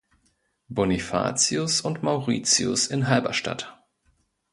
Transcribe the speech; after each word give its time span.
Bonifatius 0.67 1.81
und 1.81 2.01
Mauritius 2.01 2.87
in 2.87 3.07
Halberstadt. 3.07 3.77